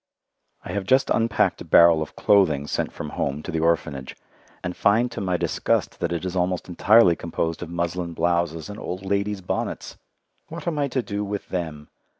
[0.65, 4.15] I have just unpacked a barrel of clothing sent from home to the Orphanage,
[4.63, 8.79] and find to my disgust that it is almost entirely composed of muslin blouses and
[8.79, 9.97] old ladies' bonnets!
[10.47, 11.87] What am I to do with them?